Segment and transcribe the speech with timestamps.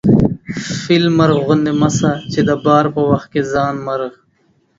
[0.81, 4.11] فيل مرغ غوندي مه سه چې د بار په وخت کې ځان مرغ